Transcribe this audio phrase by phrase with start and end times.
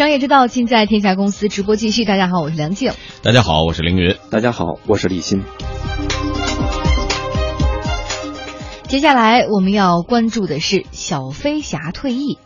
[0.00, 2.06] 商业之道，尽在天下公司直播继续。
[2.06, 2.90] 大家好，我是梁静。
[3.22, 4.16] 大家好，我是凌云。
[4.30, 5.42] 大家好，我是李欣。
[8.88, 12.38] 接下来我们要关注的是小飞侠退役。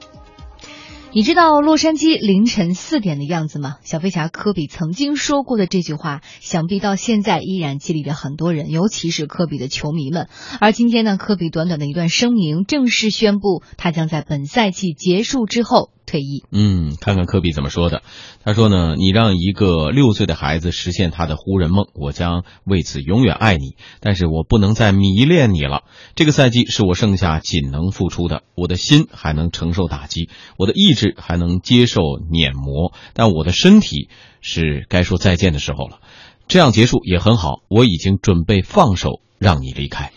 [1.12, 3.76] 你知道洛杉矶凌晨四点的样子吗？
[3.84, 10.28] 小飞侠科比曾经说过的这句话，想必到现在依然激励着很多人，尤其是科比的球迷们。
[10.60, 15.93] 而今天呢，科比短短的一段声明，正式宣布他将在本赛季结束之后。
[16.14, 18.04] 退役，嗯，看看科比怎么说的。
[18.44, 23.74] 他说呢：“你让一个六岁的孩子实现他的湖人梦，我将为此永远爱你。
[23.98, 25.82] 但是我不能再迷恋你了。
[26.14, 32.00] 这个赛季是我剩下仅能付出的，我的心还能承受打击，我的意志还能接受
[32.30, 34.08] 碾磨，但我的身体
[34.40, 35.98] 是该说再见的时候了。
[36.46, 40.12] 这样结束也很好，我已经准备放手，让你离开。”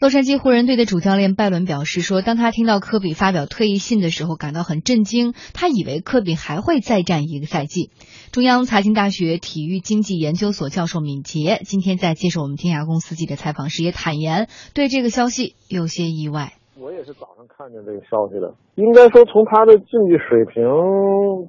[0.00, 5.34] 洛杉矶湖人队的主教练拜伦表示说：“当他听到科比发表退役信的时候，感到很震惊。
[5.52, 7.90] 他以为科比还会再战一个赛季。”
[8.32, 16.54] 中央财经大学体育经济研究所教授闵捷今天在接受我们天涯公司记者采访时也坦言，对这个消息有些意外。
[16.80, 18.56] 我也是早上看见这个消息的。
[18.76, 20.64] 应该说，从他的竞技水平，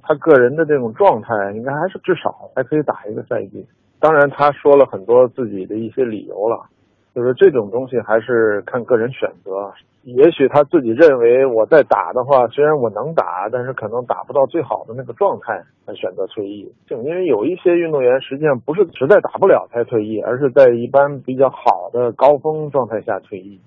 [0.02, 3.64] 他个人的这种状态，应该还是至少还可以打一个赛季。
[3.98, 6.68] 当然，他说了很多自己的一些理由了。
[7.14, 16.72] 就是这种东西还是看个人选择，也许他自己认为我在打的话，虽然我能打，但是可能打不到最好的那个状态，才选择退役。
[16.86, 23.60] 就因为有一些运动员实际上不是实在打不了才退役，而是在一般比较好的高峰状态下退役。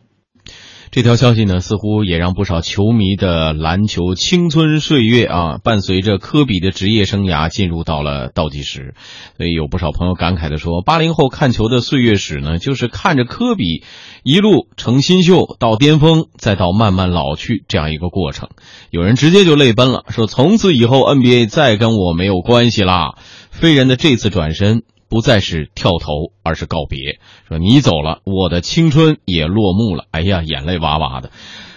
[0.95, 8.93] 这条消息呢，似乎也让不少球迷的篮球青春岁月啊，伴随着科比的职业生涯进入到了倒计时。
[9.35, 13.83] 所以有不少朋友感慨的说：“八零后看球的岁月史呢，就是看着科比
[14.23, 18.47] 一路成新秀到巅峰，再到慢慢老去这样一个过程。”
[18.89, 23.15] 有人直接就泪奔了，说：“从此以后 NBA 再跟我没有关系啦。”
[23.51, 24.83] 飞人的这次转身。
[25.15, 27.21] 不再是跳投，而是告别。
[27.47, 30.07] 说你走了，我的青春也落幕了。
[30.11, 31.31] 哎呀，眼泪哇哇的，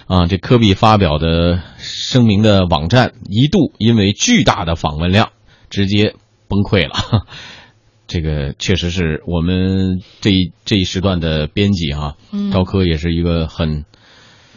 [0.09, 0.26] 啊！
[0.26, 5.31] 这科比发表的声明的网站一度因为巨大的访问量
[5.71, 6.16] 直接
[6.49, 7.26] 崩溃了。
[8.09, 12.16] 这个确实是我们这一这一时段的编辑啊，
[12.53, 13.84] 高科也是一个很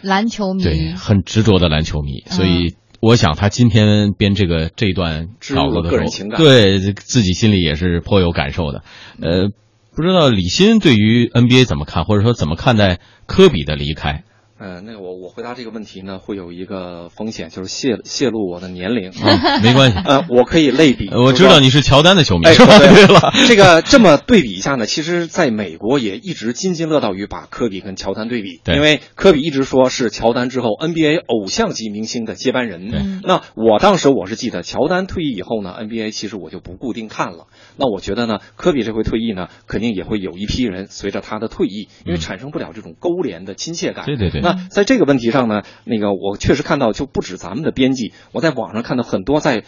[0.01, 2.73] 篮球迷，对，很执着的篮球迷，所以。
[3.01, 5.97] 我想他今天编这个这一段稿子的时
[6.31, 8.83] 候，对自己心里也是颇有感受的。
[9.19, 9.49] 呃，
[9.95, 14.23] 不知道李欣对于 NBA 怎么看，或者说怎么看待科比的离开？
[14.61, 33.21] 呃，那个我我回答这个问题呢，会有一个风险，就是泄泄露我的年龄啊， 没关系，呃，我可以类比，我知道你是乔丹的球迷，对了，这个这么对比一下呢，其实在美国也一直津津乐道于把科比跟乔丹对比，因为科比一直说是乔丹之后 NBA 偶像级明星的接班人。
[33.23, 37.47] 那我当时我是记得，乔丹退役以后呢，NBA 其实我就不固定看了。
[37.77, 44.05] 那我觉得呢，科比这回退役呢，肯定也会有一批人随着他的退役，因为产生不了这种勾连的亲切感。
[44.05, 44.41] 对对对。
[44.41, 49.63] 那在这个问题上呢，那个我确实看到，就不止咱们的编辑，我在网上看到很多在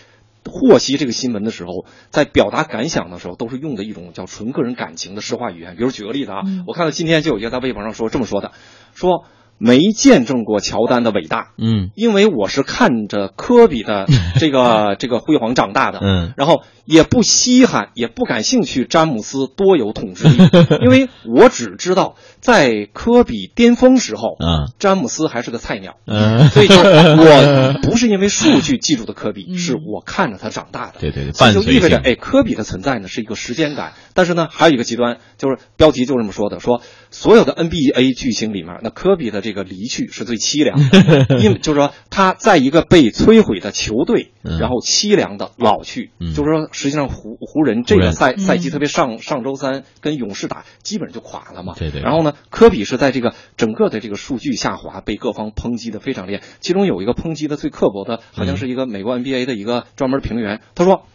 [0.46, 5.76] 获悉这个新闻的时候，在表达感想的时候，都是用的一种叫纯个人感情的诗化语言。
[5.76, 8.52] 比如举个例子啊，我看到今天就有一个在微博上说这么说的，
[8.94, 9.26] 说。
[9.60, 14.08] 没见证过乔丹的伟大，嗯，因为我是看着科比的
[14.40, 20.38] 这个 这个辉煌长大的，嗯，然后也不稀罕，也不感兴趣詹姆斯多有统治力，
[20.84, 39.54] 因为我只知道在科比巅峰时候，嗯，詹姆斯还是个菜鸟，嗯，所以就我不是因为数据记住的科比，是我看着他长大的，对对对，这就意味着哎，科比的存在呢是一个时间感，但是呢还有一个极端，就是标题就这么说的，说所有的 NBA 巨星里面，那科比的这。
[39.54, 46.10] 这个离去是最凄凉的， 因为就是说他在一个被摧毁的球队，然后凄凉的老去。
[46.36, 51.74] 就是说，实际上湖湖人这个赛赛季，特别上上周三跟勇士打，基本上就垮了嘛。
[51.78, 52.02] 对对。
[52.02, 56.44] 然后呢，科比是在这个整个的这个数据下滑，被各方抨击的非常厉害。
[56.60, 61.06] 其中有一个抨击的最刻薄的，好像是一个美国 NBA 的一个专门评论员，他说。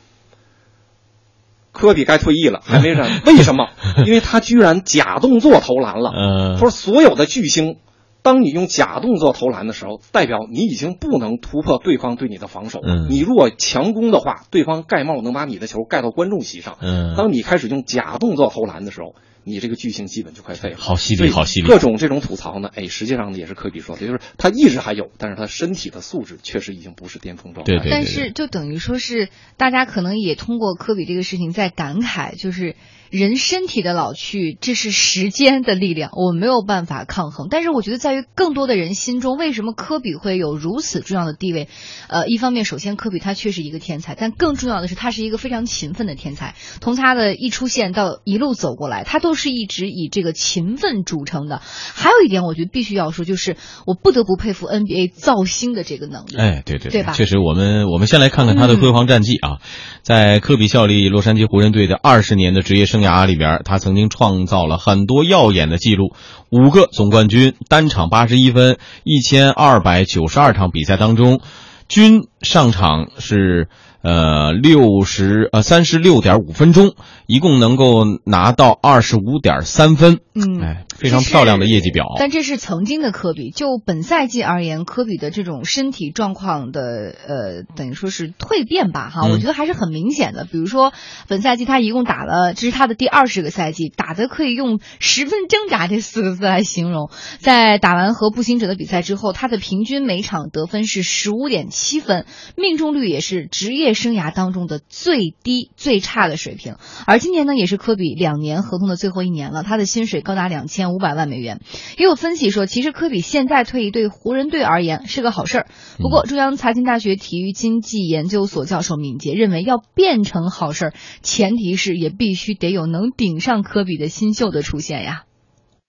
[1.71, 3.09] 科比该退役了，还没人。
[3.25, 3.69] 为什么？
[4.05, 6.11] 因为他居然假动作投篮了。
[6.11, 7.77] 嗯，他说所有的巨星。
[8.23, 12.81] 当你用假动作投篮的时候，代表你已经不能突破对方对你的防守。
[12.83, 16.77] 嗯，你如果强攻的话，对方盖帽能把你的球盖到观众席上。
[16.81, 19.15] 嗯，当你开始用假动作投篮的时候，
[19.49, 20.77] 你这个巨星基本就快废了。
[20.79, 21.67] 好犀利，好犀利。
[21.67, 27.73] 各种这种吐槽呢，哎，实际上呢也是科比说的，就是他意识还有，但是他身体的素质确实已经不是巅峰状态。
[27.73, 27.91] 对对对。
[27.91, 32.77] 但是就等于说是大家可能也通过科比这个事情在感慨，就是
[33.11, 37.49] 人身体的老去，这是时间的力量，我没有办法抗衡。
[37.51, 41.69] 但是我觉得在于更多的人心中，为什么科比会有如此重要的地位？
[42.09, 46.55] 呃，一方面，首先科比他确实一个天才，但更重要的是他是一个非常勤奋的天才。
[46.81, 51.63] 从他的一出现到一路走过来，他都是一直以这个勤奋著称的。
[51.63, 53.57] 还有一点，我觉得必须要说，就是
[53.87, 56.37] 我不得不佩服 NBA 造星的这个能力。
[56.37, 57.13] 哎，对对对吧？
[57.13, 59.59] 确实，我们我们先来看看他的辉煌战绩啊，
[60.03, 66.15] 在科比效力洛杉矶湖人队的二十年的职业生涯里边，他曾经创造了很多耀眼的记录：
[66.51, 71.41] 五个总冠军，单场八十一分，一千二百九十二场比赛当中，
[71.89, 73.69] 均上场是。
[74.01, 76.95] 呃，六十呃三十六点五分钟，
[77.27, 82.05] 一共能够拿到二十五点三分，嗯，哎，非常漂亮的业绩表。
[82.19, 90.45] 但这是曾经的科比，就本赛季而言，科比的这种身体状况的呃，等于说是蜕变吧，哈，我觉得还是很明显的。
[90.45, 90.93] 比如说，
[91.27, 97.11] 本赛季他一共打了，这是他的第二十个赛季，打的可以用十分挣扎这四个字来形容。
[97.41, 103.89] 在打完和步行者的比赛之后，他的平均每场得分是十五点七分，命中率也是职业。
[103.99, 111.61] 生涯当中的最低最差的水平，而今年呢，也是科比两年合同的最后一年了，他的薪水高达两千五百万美元。
[111.97, 115.67] 也有分析说，其实科比现在退役对湖人队而言是个好事儿。
[115.99, 120.93] 不过，中央财经大学体育经济研究所教授敏捷认为，要变成好事儿，
[121.23, 125.25] 前提是也必须得有能顶上科比的新秀的出现呀。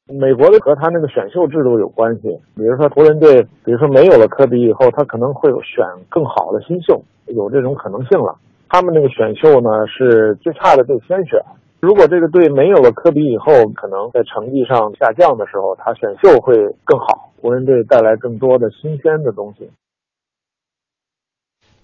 [0.08, 2.22] 美国的和他那个选秀制度有关系，
[2.56, 7.04] 比如说湖人队，比如说没有了科比以后，他可能会有选更好的新秀。
[7.28, 8.40] 有这种可能性了。
[8.70, 11.40] 他们那个选秀呢是最差的队先选。
[11.82, 19.70] 如果这个队没有了科比以后，可能在成绩上下降的时候，他选秀会更好，湖人队带来更多的新鲜的东西。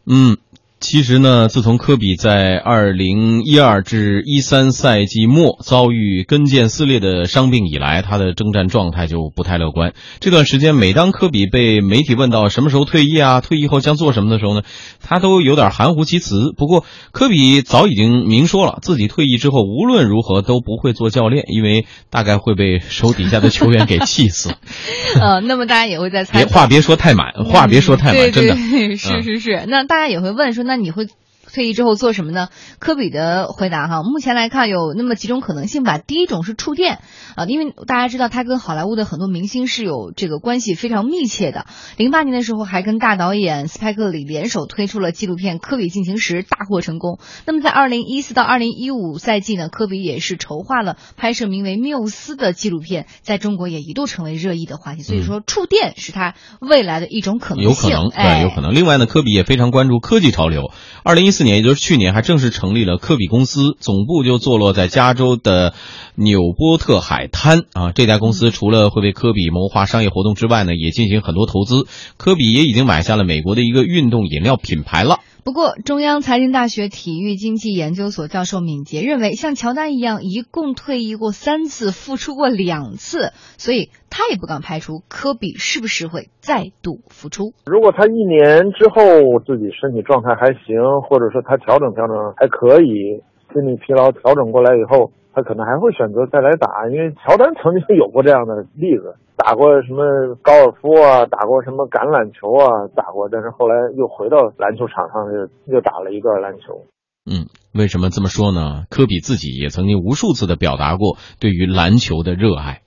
[0.06, 0.38] 嗯。
[0.86, 9.94] 其实呢，自从科比在二零一二至一三赛季末遭遇跟腱撕裂的伤病以来，他的征战状态就不太乐观。
[10.20, 14.62] 这段时间，每当科比被媒体问到什么时候退役啊，退役后将做什么的时候呢，
[15.02, 16.54] 他都有点含糊其辞。
[16.56, 24.54] 不过，科比早已经明说了，自己退役之后无论如何都不会做教练，因为大概会被手底下的球员给气死。
[25.20, 29.66] 呃，那么大家也会在猜，别话别说太满，话别说太满，真的是是是。
[29.68, 31.08] 那大家也会问说，那那你会？
[31.56, 32.50] 退役之后做什么呢？
[32.80, 35.98] 科比的回答哈，目前来看有那么几种可能性吧。
[35.98, 37.00] 第一种是触电
[37.38, 41.66] 啊，因为大家知道他跟好莱坞的很多明星是有这个关系非常密切的。
[41.96, 47.20] 零八年的时候还跟大导演斯派克里联手推出了纪录片《科比进行时》，大获成功。
[47.46, 55.04] 那么在二零一四到二零一五赛季呢，科比也是筹划了拍摄名为《缪斯》的纪录片，在中国也一度成为热议的话题。
[55.04, 58.74] 所以说触电是他未来的一种可能性，有可能，对，有可能。
[58.74, 60.70] 另外呢，科比也非常关注科技潮流。
[61.06, 61.45] 二零一四。
[61.46, 65.74] 年，也就是去年，还正式成立了科比公司，总部就坐落在加州的
[66.16, 67.94] 纽波特海滩啊。
[67.94, 71.88] 这家公司除了会为科比谋划商业活动之外呢，也进行很多投资。
[72.18, 75.20] 科比也已经买下了美国的一个运动饮料品牌了。
[75.46, 87.54] 不过，中央财经大学体育经济研究所教授敏捷认为，像乔丹一样，一共退役过三次，复出过两次，所以他也不敢排除科比是不是会再度复出。
[87.68, 93.22] 如果他一年之后自己身体状态还行，或者说他调整调整还可以，
[93.54, 95.12] 心理疲劳调整过来以后。
[95.36, 106.86] 他可能还会选择再来打，因为乔丹曾经有过这样的例子，打过什么高尔夫啊，打过什么橄榄球啊，打过，但是后来又回到篮球场上，又又打了一段篮球。
[107.30, 108.86] 嗯，为什么这么说呢？
[108.90, 112.80] 科比自己也曾经无数次的表达过对于篮球的热爱。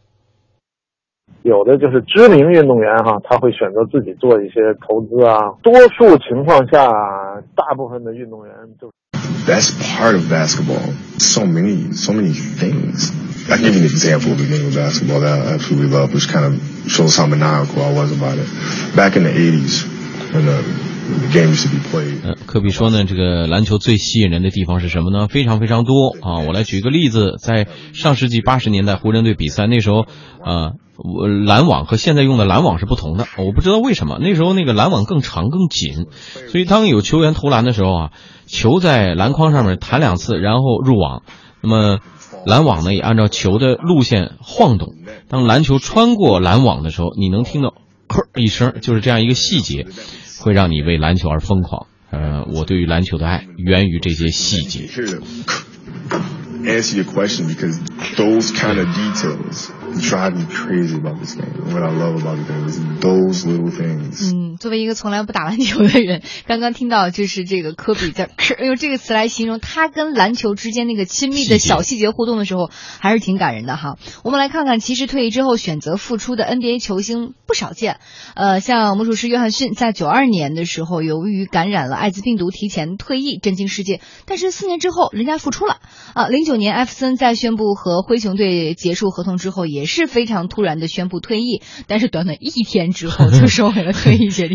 [1.43, 6.89] 有的就是知名运动员哈，他会选择自己做一些投资啊，多数情况下，
[7.55, 8.91] 大部分的运动员就。
[9.49, 10.93] That's part of basketball.
[11.19, 13.11] So many, so many things.
[13.49, 16.29] I give you an example of a game of basketball that I absolutely love, which
[16.29, 18.47] kind of shows how maniacal I was about it.
[18.95, 20.98] Back in the 80s, when the,
[22.23, 25.29] 呃，科比说呢，这个篮球最吸引人的地方是什么呢？
[25.29, 26.41] 非常非常多啊！
[26.47, 30.07] 我来举个例子，在上世纪八十年代湖人队比赛，那时候，
[30.45, 30.75] 呃，
[31.47, 36.07] 篮网和现在用的篮网是不同的，我不知道为什么那时候那个篮网更长更紧，
[36.49, 38.11] 所以当有球员投篮的时候啊。
[38.51, 41.23] 球在篮筐上面弹两次，然后入网。
[41.61, 41.99] 那么
[42.47, 44.95] 篮网呢，也按照球的路线晃动。
[45.29, 47.75] 当篮球穿过篮网的时候，你能听到
[48.09, 49.87] “咳”一声，就是这样一个细节，
[50.41, 51.87] 会让你为篮球而疯狂。
[52.11, 54.89] 呃，我对于篮球的爱源于这些细节。
[56.65, 57.79] answer your question because
[58.17, 61.53] those kind of details drive me crazy about this game.
[61.73, 64.33] What I love about the game is those little things.
[64.35, 68.31] 嗯，作为一个从来不打篮球的人， 刚刚听到就是这个科比在
[68.65, 73.97] 用这个词来形容他跟篮球之间那个亲密的小细节互动的时候，还是挺感人的哈。
[74.25, 78.01] 我们来看看，其实退役之后选择复出的 NBA 球星不少见。
[78.35, 84.01] 呃，像魔术师约翰逊在九二年的时候，由于感染了艾滋病毒提前退役，震惊世界。
[84.27, 85.77] 但是四年之后，人家复出了。
[86.15, 94.48] 啊，零九年艾弗森在宣布和灰熊队结束合同之后，也是非常突然的宣布退役，但是短短一天之后就收回了退役决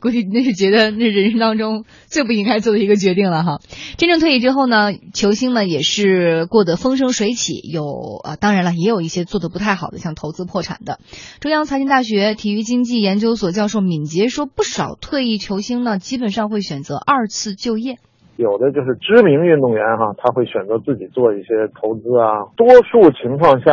[0.00, 3.58] 估计那是觉得那人生当中最不应该做的一个决定了哈。
[3.98, 10.98] 真正退役之后呢，球星们也是过得风生水起，有啊，当然了，也有一些做的不太好的，像投资破产的。
[11.40, 17.96] 中央财经大学体育经济研究所教授敏捷说，不少退役球星呢，基本上会选择二次就业。
[18.36, 22.52] 有的就是知名运动员哈，他会选择自己做一些投资啊。
[22.54, 23.72] 多数情况下，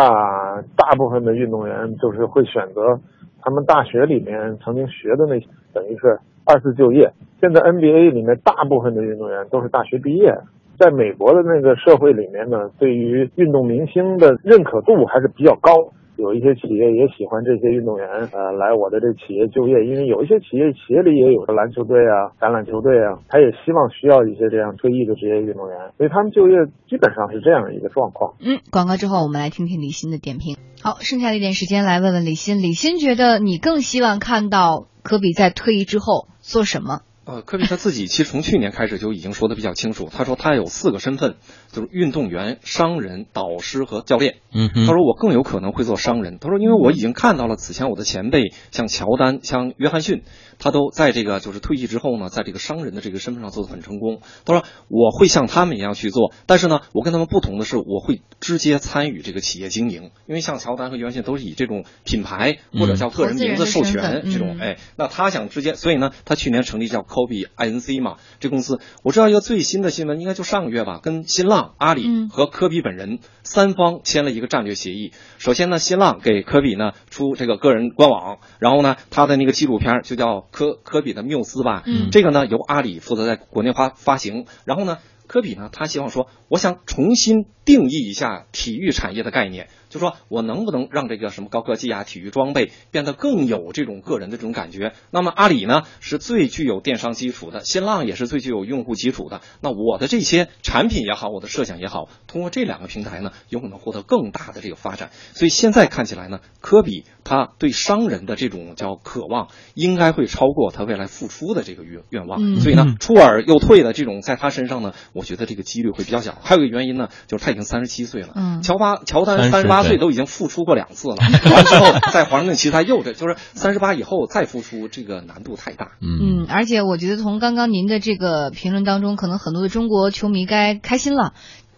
[0.77, 3.01] 大部分的运动员就是会选择
[3.43, 7.11] 他们大学里面曾经学的那些，等于是二次就业。
[7.41, 10.33] 现在 NBA 里面大部分的运动员都是大学毕业，
[10.77, 15.91] 在美国的那个社会里面呢，对于运动明星的认可度还是比较高。
[16.17, 28.35] 有一些企业也喜欢这些运动员，呃，来我的这企业就业，因为有一些企业企业里也有篮球队啊、橄榄球队啊，他也希望需要一些这样退役的职业运动员，所以他们就业基本上是这样的一个状况。
[28.39, 30.57] 嗯，广告之后我们来听听李欣的点评。
[30.81, 37.01] 好，剩下的一点时间来问问李欣，李欣觉得你更希望看到科比在退役之后做什么？
[37.25, 41.35] 呃，科比他自己其实从去年开始就已经说的比较清楚，他说他有四个身份，
[41.71, 44.35] 就是运动员、商人、导师和教练。
[44.53, 46.37] 嗯，他说我更有可能会做商人。
[46.37, 50.23] 他说，因为我已经看到了此前我的前辈，像乔丹、像约翰逊，
[50.59, 54.19] 他都在这个就是退役之后呢，在这个商人的这个身份上做的很成功。
[54.43, 67.05] 他说我会像他们一样去做，但是呢，我跟他们不同的是，我会直接参与这个企业经营，因为像乔丹和约翰逊都是以这种品牌或者叫个人名字授权这种，哎，那他想直接，所以呢，他去年成立叫。
[67.13, 75.11] 科比 INC 嘛，这公司我知道一个最新的新闻，应该就上个月吧，跟新浪、阿里和科比本人三方签了一个战略协议。
[75.37, 84.45] 首先呢，新浪给科比呢出这个个人官网，然后呢，他的那个纪录片就叫科科比的缪斯吧，这个呢由阿里负责在国内发发行。
[84.65, 84.97] 然后呢，
[85.33, 89.67] 科比呢他希望说，我想重新定义一下体育产业的概念。
[89.89, 94.93] 就说我能不能让这个什么高科技啊、体育装备变得更有这种个人的这种感觉？
[95.11, 99.41] 那么阿里呢是最具有电商基础的，新浪也是最具有用户基础的。
[99.61, 105.09] 那我的这些产品也好，我的设想也好，通过这两个平台呢，有可能获得更大的这个发展。
[105.33, 112.59] 所以现在看起来呢，科比他对商人的这种叫渴望，应该会超过他未来付出的这个愿愿望。
[112.59, 116.37] 所以呢，出而又退的这种在他身上呢，我觉得这个几率会比较小。
[116.41, 118.33] 还有一个原因呢，就是他已经三十七岁了。
[118.35, 119.83] 嗯，乔巴乔丹三十八。
[119.83, 125.91] 岁都已经复出过两次了，完之后在华盛顿其实他又这就是三十八以后再复出，这个难度太大。
[126.01, 131.33] 嗯，而且我觉得从刚刚您的这个评论当中，可能很多的中国球迷该开心了。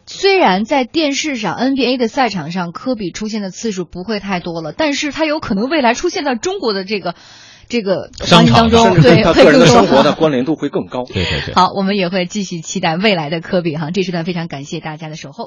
[0.07, 7.15] 虽然在电视上 NBA 的赛场上，科比出现的次数不会太多了，但是他有可能未来出现在中国的这个。
[7.67, 11.03] 这个环境当中， 对，他个人的生活的关联度会更高。
[11.03, 11.53] 对对对。
[11.53, 13.91] 好，我们也会继续期待未来的科比哈。
[13.91, 15.43] 这时段非常感谢大家的守候。